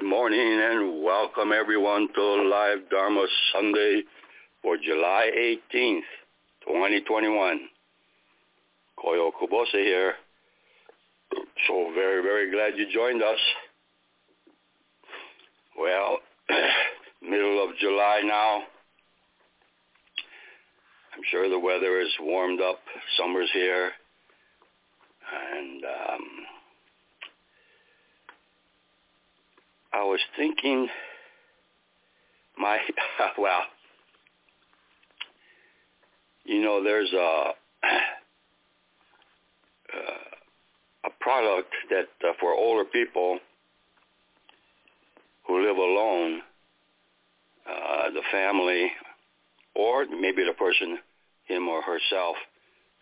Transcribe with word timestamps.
Good 0.00 0.08
morning 0.08 0.40
and 0.40 1.04
welcome 1.04 1.52
everyone 1.52 2.08
to 2.14 2.48
Live 2.48 2.88
Dharma 2.90 3.26
Sunday 3.52 4.02
for 4.62 4.78
July 4.78 5.30
18th, 5.36 6.08
2021. 6.66 7.60
Koyo 8.98 9.30
Kubose 9.30 9.72
here. 9.72 10.14
So 11.66 11.92
very, 11.94 12.22
very 12.22 12.50
glad 12.50 12.78
you 12.78 12.86
joined 12.90 13.22
us. 13.22 13.38
Well, 15.78 16.20
middle 17.22 17.62
of 17.62 17.76
July 17.76 18.22
now. 18.24 18.62
I'm 21.14 21.22
sure 21.30 21.50
the 21.50 21.58
weather 21.58 22.00
is 22.00 22.12
warmed 22.20 22.62
up. 22.62 22.78
Summer's 23.18 23.50
here. 23.52 23.90
And 25.52 25.84
um, 25.84 26.22
I 29.92 30.02
was 30.04 30.20
thinking 30.36 30.88
my 32.56 32.78
well 33.38 33.62
you 36.44 36.62
know 36.62 36.82
there's 36.82 37.12
a 37.12 37.52
a 41.04 41.10
product 41.20 41.72
that 41.90 42.08
uh, 42.28 42.32
for 42.38 42.52
older 42.54 42.84
people 42.84 43.38
who 45.46 45.66
live 45.66 45.76
alone 45.76 46.42
uh, 47.68 48.10
the 48.10 48.22
family 48.30 48.90
or 49.74 50.06
maybe 50.06 50.44
the 50.44 50.54
person 50.58 50.98
him 51.44 51.68
or 51.68 51.82
herself 51.82 52.36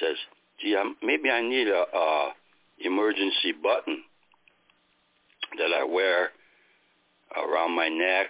says 0.00 0.16
gee 0.60 0.76
I'm, 0.76 0.96
maybe 1.02 1.30
I 1.30 1.42
need 1.42 1.68
a, 1.68 1.84
a 1.94 2.32
emergency 2.80 3.52
button 3.62 4.02
that 5.58 5.70
I 5.78 5.84
wear 5.84 6.30
around 7.62 7.76
my 7.76 7.88
neck 7.88 8.28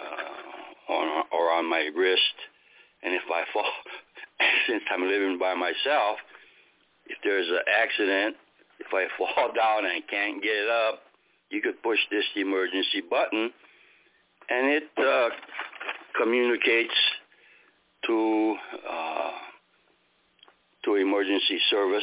uh, 0.00 0.92
on, 0.92 1.24
or 1.32 1.50
on 1.52 1.68
my 1.68 1.90
wrist. 1.96 2.20
And 3.02 3.14
if 3.14 3.22
I 3.32 3.44
fall, 3.52 3.64
since 4.68 4.82
I'm 4.92 5.02
living 5.08 5.38
by 5.38 5.54
myself, 5.54 6.18
if 7.06 7.18
there's 7.22 7.48
an 7.48 7.60
accident, 7.80 8.36
if 8.80 8.86
I 8.92 9.06
fall 9.18 9.52
down 9.54 9.86
and 9.86 10.02
can't 10.08 10.42
get 10.42 10.68
up, 10.68 11.00
you 11.50 11.60
could 11.60 11.82
push 11.82 11.98
this 12.10 12.24
emergency 12.36 13.02
button, 13.08 13.50
and 14.50 14.68
it 14.68 14.84
uh, 14.98 15.28
communicates 16.20 16.94
to 18.06 18.56
uh, 18.90 19.30
to 20.84 20.96
emergency 20.96 21.58
service, 21.70 22.02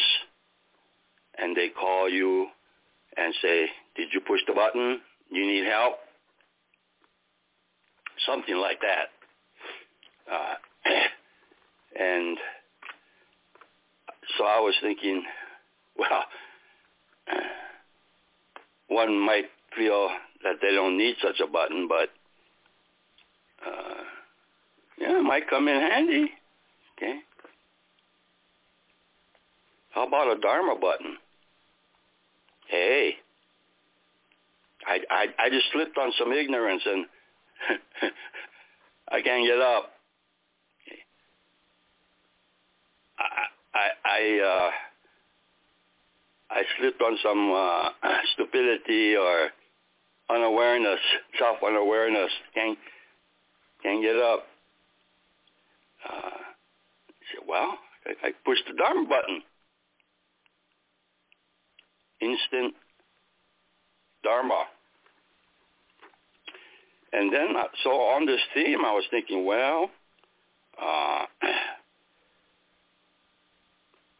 and 1.37 1.55
they 1.55 1.69
call 1.69 2.07
you 2.07 2.47
and 3.17 3.33
say, 3.41 3.65
"Did 3.95 4.09
you 4.13 4.21
push 4.21 4.39
the 4.47 4.53
button? 4.53 5.01
You 5.29 5.45
need 5.45 5.65
help? 5.65 5.97
Something 8.25 8.57
like 8.57 8.79
that. 8.81 10.31
Uh, 10.31 10.55
and 11.99 12.37
so 14.37 14.43
I 14.45 14.59
was 14.59 14.75
thinking, 14.81 15.23
well, 15.97 16.23
one 18.87 19.19
might 19.19 19.45
feel 19.75 20.09
that 20.43 20.55
they 20.61 20.71
don't 20.73 20.97
need 20.97 21.15
such 21.21 21.39
a 21.39 21.47
button, 21.51 21.87
but 21.87 22.09
uh, 23.65 24.03
yeah, 24.99 25.19
it 25.19 25.23
might 25.23 25.49
come 25.49 25.67
in 25.67 25.79
handy. 25.79 26.31
Okay. 26.97 27.19
How 29.91 30.07
about 30.07 30.35
a 30.37 30.39
Dharma 30.39 30.75
button? 30.79 31.17
Hey, 32.67 33.15
I, 34.87 34.99
I 35.09 35.25
I 35.37 35.49
just 35.49 35.65
slipped 35.73 35.97
on 35.97 36.11
some 36.17 36.31
ignorance 36.31 36.83
and 36.85 37.05
I 39.11 39.21
can't 39.21 39.45
get 39.45 39.59
up. 39.59 39.91
I 43.19 43.23
I 43.73 43.89
I, 44.05 44.39
uh, 44.39 44.71
I 46.51 46.63
slipped 46.79 47.01
on 47.01 47.17
some 47.23 47.51
uh, 47.51 47.89
stupidity 48.33 49.15
or 49.15 49.49
unawareness, 50.29 50.99
self 51.39 51.57
unawareness. 51.65 52.31
Can't 52.53 52.77
can't 53.83 54.01
get 54.01 54.17
up. 54.17 54.47
Uh, 56.07 56.11
I 56.13 57.23
said, 57.31 57.47
well, 57.47 57.77
I, 58.05 58.27
I 58.27 58.31
pushed 58.45 58.63
the 58.67 58.73
Dharma 58.75 59.07
button. 59.07 59.41
Instant 62.21 62.75
Dharma. 64.23 64.65
And 67.13 67.33
then, 67.33 67.49
so 67.83 67.89
on 67.89 68.25
this 68.25 68.39
theme, 68.53 68.85
I 68.85 68.93
was 68.93 69.03
thinking, 69.11 69.45
well, 69.45 69.89
uh, 70.81 71.25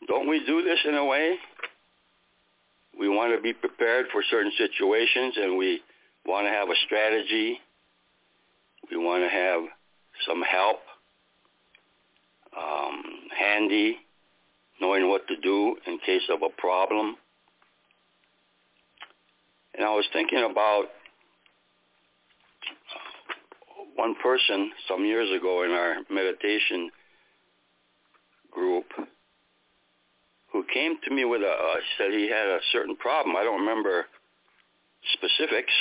don't 0.07 0.27
we 0.27 0.45
do 0.45 0.61
this 0.61 0.79
in 0.85 0.95
a 0.95 1.05
way? 1.05 1.35
We 2.99 3.07
want 3.07 3.35
to 3.35 3.41
be 3.41 3.53
prepared 3.53 4.07
for 4.11 4.21
certain 4.29 4.51
situations 4.57 5.35
and 5.37 5.57
we 5.57 5.81
want 6.25 6.45
to 6.47 6.51
have 6.51 6.69
a 6.69 6.75
strategy. 6.85 7.59
We 8.91 8.97
want 8.97 9.23
to 9.23 9.29
have 9.29 9.61
some 10.27 10.41
help 10.41 10.79
um, 12.55 13.03
handy, 13.37 13.97
knowing 14.81 15.09
what 15.09 15.27
to 15.29 15.37
do 15.37 15.77
in 15.87 15.97
case 15.99 16.23
of 16.29 16.41
a 16.41 16.49
problem. 16.61 17.15
And 19.73 19.85
I 19.85 19.95
was 19.95 20.05
thinking 20.11 20.45
about 20.51 20.89
one 24.01 24.15
person 24.15 24.71
some 24.87 25.05
years 25.05 25.29
ago 25.29 25.63
in 25.63 25.69
our 25.69 25.97
meditation 26.09 26.89
group 28.51 28.85
who 30.51 30.63
came 30.73 30.95
to 31.03 31.13
me 31.13 31.23
with 31.23 31.41
a 31.43 31.53
uh, 31.53 31.75
said 31.99 32.11
he 32.11 32.27
had 32.27 32.47
a 32.47 32.59
certain 32.71 32.95
problem. 32.95 33.35
I 33.35 33.43
don't 33.43 33.59
remember 33.59 34.07
specifics, 35.13 35.73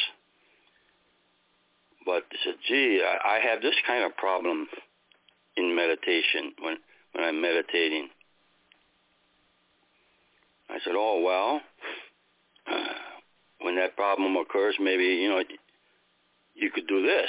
but 2.04 2.24
he 2.30 2.36
said, 2.44 2.56
"Gee, 2.68 3.02
I, 3.02 3.36
I 3.36 3.40
have 3.40 3.62
this 3.62 3.74
kind 3.86 4.04
of 4.04 4.14
problem 4.18 4.68
in 5.56 5.74
meditation 5.74 6.52
when 6.60 6.76
when 7.12 7.24
I'm 7.24 7.40
meditating." 7.40 8.10
I 10.68 10.78
said, 10.84 10.92
"Oh 10.94 11.22
well." 11.24 11.60
When 13.62 13.76
that 13.76 13.94
problem 13.94 14.36
occurs, 14.36 14.74
maybe, 14.80 15.04
you 15.04 15.28
know, 15.28 15.42
you 16.54 16.70
could 16.70 16.88
do 16.88 17.02
this 17.02 17.28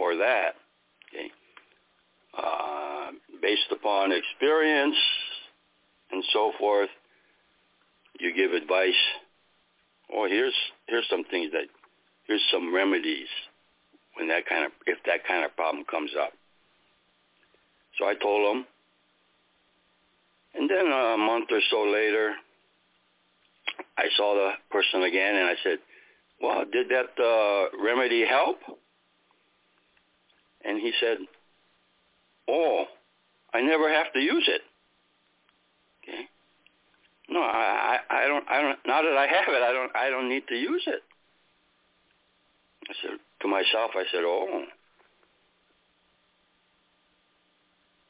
or 0.00 0.16
that. 0.16 0.54
okay. 1.12 1.30
based 3.42 3.70
upon 3.70 4.12
experience 4.12 4.96
and 6.10 6.24
so 6.32 6.52
forth, 6.58 6.90
you 8.18 8.34
give 8.34 8.52
advice. 8.52 9.02
Or 10.08 10.28
here's 10.28 10.54
here's 10.86 11.06
some 11.08 11.24
things 11.30 11.52
that 11.52 11.66
here's 12.26 12.42
some 12.52 12.74
remedies 12.74 13.28
when 14.16 14.28
that 14.28 14.46
kind 14.46 14.64
of 14.64 14.72
if 14.86 14.98
that 15.06 15.26
kind 15.26 15.44
of 15.44 15.54
problem 15.54 15.84
comes 15.84 16.10
up. 16.20 16.32
So 17.98 18.06
I 18.06 18.14
told 18.14 18.56
him, 18.56 18.66
and 20.54 20.68
then 20.68 20.86
a 20.86 21.16
month 21.16 21.46
or 21.50 21.60
so 21.70 21.82
later, 21.84 22.34
I 23.96 24.04
saw 24.16 24.34
the 24.34 24.50
person 24.70 25.02
again, 25.02 25.36
and 25.36 25.46
I 25.46 25.54
said, 25.62 25.78
"Well, 26.42 26.64
did 26.70 26.88
that 26.88 27.14
uh, 27.22 27.82
remedy 27.82 28.24
help?" 28.26 28.58
And 30.64 30.78
he 30.80 30.92
said, 31.00 31.18
"Oh, 32.48 32.84
I 33.52 33.62
never 33.62 33.92
have 33.92 34.12
to 34.12 34.20
use 34.20 34.48
it." 34.48 34.62
Okay. 36.02 36.28
No, 37.28 37.40
I, 37.40 37.98
I, 38.10 38.24
I 38.24 38.26
don't, 38.26 38.44
I 38.48 38.60
don't. 38.60 38.78
Now 38.86 39.02
that 39.02 39.16
I 39.16 39.26
have 39.26 39.48
it, 39.48 39.62
I 39.62 39.72
don't, 39.72 39.96
I 39.96 40.10
don't 40.10 40.28
need 40.28 40.46
to 40.48 40.54
use 40.54 40.82
it. 40.86 41.02
I 42.88 42.92
said 43.02 43.18
to 43.42 43.48
myself, 43.48 43.92
I 43.94 44.04
said, 44.12 44.22
"Oh." 44.24 44.64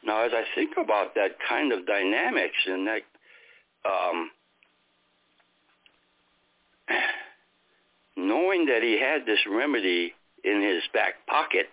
Now, 0.03 0.25
as 0.25 0.33
I 0.35 0.45
think 0.55 0.73
about 0.79 1.15
that 1.15 1.33
kind 1.47 1.73
of 1.73 1.87
dynamics 1.87 2.57
and 2.67 2.87
that, 2.87 3.03
um, 3.85 4.31
knowing 8.17 8.67
that 8.67 8.83
he 8.83 8.99
had 8.99 9.27
this 9.27 9.41
remedy 9.47 10.15
in 10.43 10.63
his 10.63 10.83
back 10.95 11.27
pocket, 11.27 11.67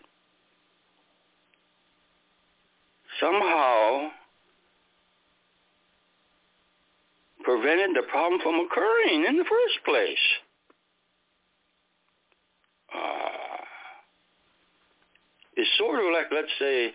somehow 3.20 4.10
prevented 7.44 7.96
the 7.96 8.04
problem 8.10 8.42
from 8.42 8.56
occurring 8.56 9.26
in 9.26 9.38
the 9.38 9.46
first 9.46 9.86
place. 9.86 10.26
Uh, 12.94 13.64
it's 15.56 15.70
sort 15.78 16.00
of 16.00 16.12
like, 16.12 16.28
let's 16.32 16.52
say, 16.60 16.92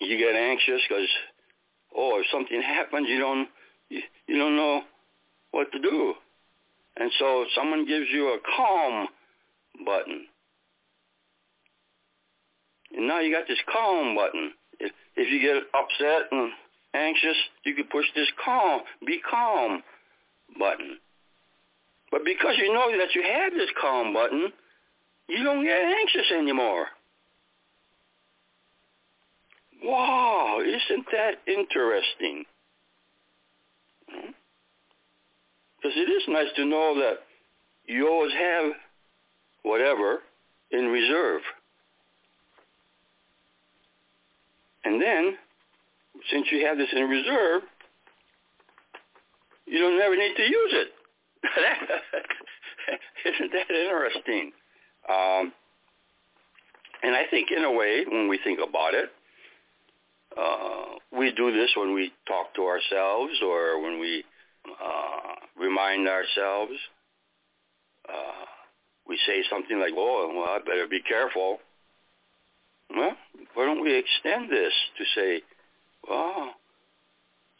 you 0.00 0.18
get 0.18 0.34
anxious 0.34 0.80
because, 0.88 1.08
oh, 1.96 2.20
if 2.20 2.26
something 2.32 2.62
happens, 2.62 3.06
you 3.08 3.18
don't, 3.18 3.48
you, 3.90 4.00
you 4.26 4.38
don't 4.38 4.56
know 4.56 4.82
what 5.50 5.70
to 5.72 5.78
do. 5.78 6.14
And 6.96 7.10
so 7.18 7.44
someone 7.54 7.86
gives 7.86 8.06
you 8.12 8.28
a 8.28 8.38
calm 8.56 9.08
button. 9.84 10.26
And 12.96 13.06
now 13.06 13.20
you 13.20 13.32
got 13.32 13.46
this 13.46 13.58
calm 13.72 14.14
button. 14.14 14.52
If, 14.80 14.92
if 15.16 15.30
you 15.30 15.40
get 15.40 15.62
upset 15.74 16.28
and 16.32 16.50
anxious, 16.94 17.36
you 17.64 17.74
can 17.74 17.84
push 17.84 18.06
this 18.14 18.28
calm, 18.44 18.82
be 19.06 19.20
calm 19.28 19.82
button. 20.58 20.98
But 22.10 22.24
because 22.24 22.54
you 22.56 22.72
know 22.72 22.90
that 22.96 23.14
you 23.14 23.22
have 23.22 23.52
this 23.52 23.70
calm 23.80 24.14
button, 24.14 24.52
you 25.28 25.44
don't 25.44 25.62
get 25.62 25.80
anxious 25.80 26.30
anymore. 26.36 26.86
Wow, 29.84 30.60
isn't 30.60 31.06
that 31.12 31.34
interesting? 31.46 32.44
Hmm? 34.10 34.30
Because 35.76 35.96
it 35.96 36.10
is 36.10 36.22
nice 36.28 36.48
to 36.56 36.64
know 36.64 36.94
that 36.98 37.18
you 37.86 38.08
always 38.08 38.32
have 38.32 38.72
whatever 39.62 40.20
in 40.70 40.86
reserve. 40.86 41.42
And 44.88 45.02
then, 45.02 45.36
since 46.32 46.46
you 46.50 46.64
have 46.64 46.78
this 46.78 46.88
in 46.96 47.02
reserve, 47.02 47.62
you 49.66 49.78
don't 49.78 49.98
never 49.98 50.16
need 50.16 50.34
to 50.34 50.42
use 50.42 50.72
it. 50.72 50.88
Isn't 53.34 53.52
that 53.52 53.70
interesting? 53.70 54.52
Um, 55.06 55.52
and 57.02 57.14
I 57.14 57.24
think 57.30 57.50
in 57.54 57.64
a 57.64 57.70
way, 57.70 58.06
when 58.10 58.28
we 58.28 58.38
think 58.42 58.60
about 58.66 58.94
it, 58.94 59.10
uh, 60.38 60.96
we 61.12 61.32
do 61.32 61.52
this 61.52 61.70
when 61.76 61.92
we 61.92 62.10
talk 62.26 62.54
to 62.54 62.62
ourselves 62.62 63.34
or 63.44 63.82
when 63.82 64.00
we 64.00 64.24
uh, 64.64 65.34
remind 65.60 66.08
ourselves. 66.08 66.72
Uh, 68.08 68.46
we 69.06 69.18
say 69.26 69.42
something 69.50 69.78
like, 69.78 69.92
oh, 69.94 70.32
well, 70.34 70.48
I 70.48 70.60
better 70.60 70.86
be 70.88 71.02
careful. 71.02 71.58
Well, 72.94 73.16
why 73.54 73.64
don't 73.64 73.82
we 73.82 73.96
extend 73.96 74.50
this 74.50 74.72
to 74.98 75.04
say, 75.14 75.42
well, 76.08 76.54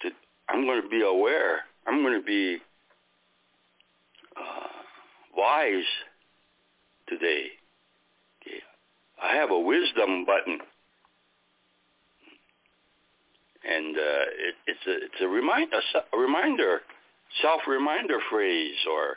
to, 0.03 0.11
I'm 0.49 0.65
going 0.65 0.83
to 0.83 0.89
be 0.89 1.03
aware. 1.03 1.61
I'm 1.87 2.03
going 2.03 2.19
to 2.19 2.25
be 2.25 2.59
uh, 4.37 4.69
wise 5.37 5.85
today. 7.09 7.47
Okay. 8.43 8.59
I 9.23 9.37
have 9.37 9.51
a 9.51 9.59
wisdom 9.59 10.25
button 10.25 10.61
and 13.69 13.97
uh, 13.97 14.25
it, 14.39 14.55
it's 14.67 14.87
a 14.87 15.05
it's 15.05 15.21
a 15.23 15.29
remind 15.29 15.73
a, 15.73 16.17
a 16.17 16.19
reminder, 16.19 16.81
self 17.43 17.61
reminder 17.67 18.19
phrase 18.31 18.77
or 18.91 19.17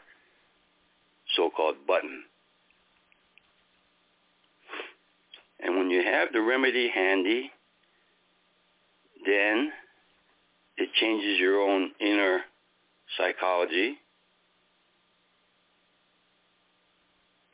so-called 1.36 1.76
button. 1.88 2.24
And 5.62 5.71
when 5.82 5.90
you 5.90 6.04
have 6.04 6.30
the 6.32 6.40
remedy 6.40 6.92
handy, 6.94 7.50
then 9.26 9.72
it 10.78 10.90
changes 10.94 11.40
your 11.40 11.60
own 11.60 11.90
inner 12.00 12.42
psychology 13.18 13.98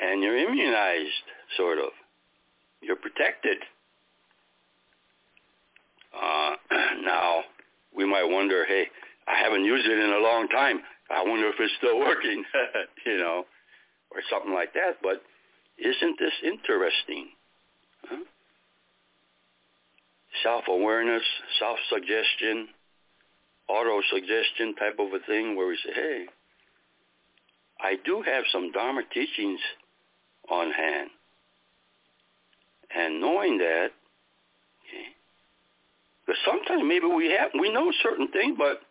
and 0.02 0.22
you're 0.22 0.38
immunized, 0.38 1.24
sort 1.56 1.78
of. 1.78 1.92
You're 2.82 2.98
protected. 2.98 3.60
Uh, 6.14 6.56
now, 7.06 7.44
we 7.96 8.06
might 8.06 8.26
wonder, 8.26 8.66
hey, 8.68 8.88
I 9.26 9.38
haven't 9.42 9.64
used 9.64 9.86
it 9.86 9.98
in 9.98 10.12
a 10.12 10.20
long 10.20 10.50
time. 10.50 10.82
I 11.10 11.24
wonder 11.24 11.48
if 11.48 11.56
it's 11.60 11.74
still 11.78 11.98
working, 12.00 12.44
you 13.06 13.20
know, 13.20 13.46
or 14.12 14.20
something 14.30 14.54
like 14.54 14.74
that. 14.74 14.98
But 15.02 15.22
isn't 15.78 16.20
this 16.20 16.34
interesting? 16.44 17.30
Huh? 18.10 18.24
Self-awareness, 20.44 21.24
self-suggestion, 21.60 22.68
auto-suggestion 23.68 24.76
type 24.76 25.00
of 25.00 25.14
a 25.14 25.20
thing 25.26 25.56
where 25.56 25.68
we 25.68 25.78
say, 25.84 25.94
hey, 25.94 26.26
I 27.80 27.96
do 28.04 28.22
have 28.22 28.44
some 28.52 28.72
Dharma 28.72 29.02
teachings 29.14 29.60
on 30.50 30.72
hand. 30.72 31.10
And 32.96 33.20
knowing 33.20 33.58
that, 33.58 33.90
because 36.26 36.40
sometimes 36.46 36.84
maybe 36.86 37.06
we 37.06 37.32
have 37.32 37.52
we 37.60 37.72
know 37.72 37.92
certain 38.02 38.28
things, 38.30 38.58
but 38.58 38.82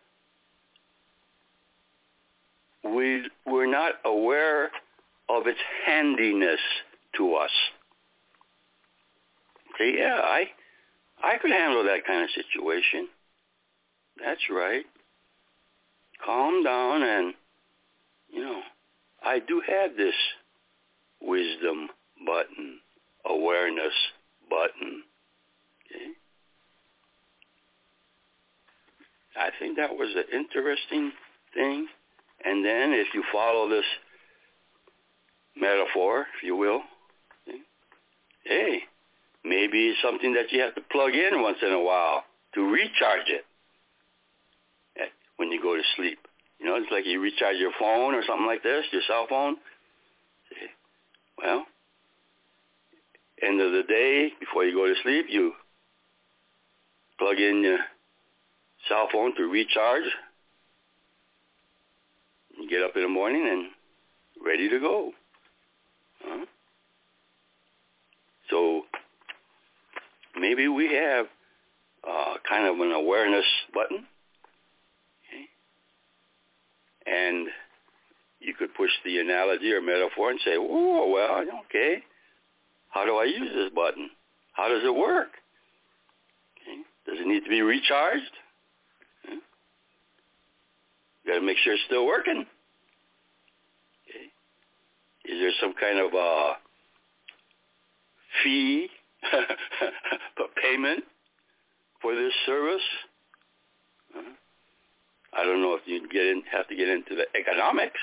we 2.85 3.29
we're 3.47 3.71
not 3.71 3.95
aware 4.05 4.71
of 5.29 5.47
its 5.47 5.59
handiness 5.87 6.61
to 7.17 7.35
us. 7.35 7.51
Okay, 9.75 9.99
yeah, 9.99 10.21
I 10.23 10.51
I 11.23 11.39
could 11.39 11.51
handle 11.51 11.85
that 11.85 12.07
kind 12.07 12.23
of 12.23 12.31
situation. 12.31 13.09
That's 14.23 14.41
right. 14.51 14.85
Calm 16.25 16.63
down 16.65 17.03
and 17.03 17.35
you 18.29 18.41
know, 18.41 18.61
I 19.25 19.39
do 19.39 19.63
have 19.67 19.97
this 19.97 20.15
wisdom 21.21 21.89
button, 22.27 22.81
awareness 23.25 23.95
button. 24.49 25.03
Okay? 25.87 26.11
I 29.39 29.51
think 29.59 29.77
that 29.77 29.91
was 29.91 30.15
an 30.17 30.39
interesting 30.39 31.13
thing. 31.55 31.87
And 32.45 32.65
then 32.65 32.93
if 32.93 33.09
you 33.15 33.25
follow 33.33 33.69
this 33.69 33.85
metaphor, 35.57 36.27
if 36.37 36.43
you 36.43 36.57
will, 36.57 36.83
hey, 38.45 38.81
maybe 39.47 39.89
it's 39.89 40.03
something 40.03 40.35
that 40.35 40.51
you 40.51 40.61
have 40.61 40.75
to 40.75 40.81
plug 40.91 41.15
in 41.15 41.43
once 41.43 41.59
in 41.63 41.73
a 41.73 41.81
while 41.81 42.25
to 42.55 42.63
recharge 42.63 43.29
it 43.29 43.45
eh, 44.99 45.07
when 45.37 45.53
you 45.53 45.63
go 45.63 45.77
to 45.77 45.83
sleep. 45.97 46.19
You 46.59 46.67
know, 46.67 46.77
it's 46.77 46.91
like 46.91 47.07
you 47.07 47.21
recharge 47.21 47.57
your 47.57 47.73
phone 47.79 48.15
or 48.15 48.23
something 48.27 48.47
like 48.47 48.63
this, 48.63 48.85
your 48.93 49.03
cell 49.07 49.27
phone. 49.29 49.57
Eh, 50.51 50.69
well, 51.39 51.67
end 53.43 53.61
of 53.61 53.73
the 53.73 53.83
day, 53.83 54.33
before 54.41 54.65
you 54.65 54.75
go 54.75 54.87
to 54.87 54.95
sleep, 55.03 55.27
you 55.29 55.53
plug 57.19 57.39
in 57.39 57.63
your 57.63 57.79
cell 58.89 59.09
phone 59.13 59.35
to 59.37 59.45
recharge. 59.45 60.05
You 62.59 62.69
get 62.69 62.83
up 62.83 62.97
in 62.97 63.03
the 63.03 63.09
morning 63.09 63.47
and 63.49 63.67
ready 64.45 64.69
to 64.69 64.81
go. 64.81 65.13
Huh? 66.25 66.47
So 68.51 68.86
maybe 70.39 70.69
we 70.69 70.93
have 70.95 71.27
uh, 72.07 72.35
kind 72.49 72.67
of 72.67 72.79
an 72.81 72.93
awareness 72.93 73.45
button. 73.75 74.05
Okay? 75.27 75.47
And 77.07 77.49
you 78.41 78.55
could 78.55 78.75
push 78.75 78.91
the 79.05 79.19
analogy 79.19 79.73
or 79.73 79.81
metaphor 79.81 80.31
and 80.31 80.41
say, 80.45 80.57
oh, 80.57 81.11
well, 81.11 81.45
okay, 81.67 82.03
how 82.91 83.05
do 83.05 83.17
I 83.17 83.25
use 83.25 83.51
this 83.55 83.71
button? 83.75 84.11
How 84.53 84.69
does 84.69 84.83
it 84.85 84.95
work? 84.95 85.31
Okay? 86.63 86.81
Does 87.07 87.21
it 87.21 87.27
need 87.27 87.45
to 87.45 87.51
be 87.51 87.63
recharged? 87.63 88.23
You 91.25 91.33
got 91.33 91.41
to 91.41 91.45
make 91.45 91.59
sure 91.59 91.73
it's 91.73 91.83
still 91.87 92.07
working. 92.07 92.47
Okay? 94.09 94.27
Is 95.25 95.41
there 95.41 95.51
some 95.61 95.75
kind 95.75 95.99
of 95.99 96.15
uh, 96.15 96.53
fee, 98.43 98.89
payment 100.63 101.05
for 102.01 102.15
this 102.15 102.33
service? 102.45 102.83
I 105.33 105.45
don't 105.45 105.61
know 105.61 105.75
if 105.75 105.83
you 105.87 106.09
get 106.09 106.27
in, 106.27 106.43
have 106.51 106.69
to 106.69 106.77
get 106.77 106.89
into 106.89 107.15
the 107.15 107.27
economics 107.39 108.01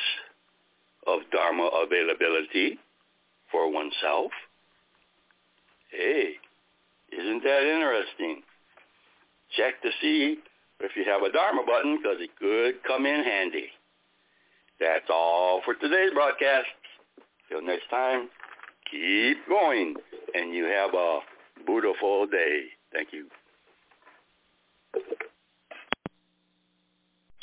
of 1.07 1.19
Dharma 1.31 1.69
availability 1.83 2.77
for 3.51 3.71
oneself. 3.71 4.31
Hey, 5.89 6.33
isn't 7.11 7.43
that 7.43 7.63
interesting? 7.63 8.41
Check 9.57 9.81
to 9.81 9.89
see 10.01 10.37
if 10.79 10.91
you 10.95 11.05
have 11.05 11.21
a 11.23 11.31
Dharma 11.31 11.63
button 11.65 11.97
because 11.97 12.17
it 12.19 12.31
could 12.39 12.83
come 12.83 13.05
in 13.05 13.23
handy. 13.23 13.67
That's 14.79 15.05
all 15.09 15.61
for 15.65 15.75
today's 15.75 16.11
broadcast. 16.13 16.67
Till 17.49 17.61
next 17.61 17.89
time, 17.89 18.29
keep 18.89 19.37
going 19.47 19.95
and 20.33 20.53
you 20.53 20.65
have 20.65 20.93
a 20.93 21.19
beautiful 21.65 22.25
day. 22.27 22.65
Thank 22.91 23.09
you. 23.13 23.27